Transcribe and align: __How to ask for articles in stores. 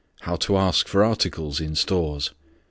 __How 0.25 0.39
to 0.39 0.57
ask 0.57 0.87
for 0.87 1.03
articles 1.03 1.59
in 1.59 1.75
stores. 1.75 2.31